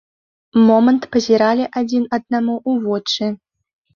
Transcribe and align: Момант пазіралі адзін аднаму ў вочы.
Момант 0.67 1.03
пазіралі 1.15 1.67
адзін 1.81 2.07
аднаму 2.19 2.55
ў 2.69 2.71
вочы. 2.87 3.29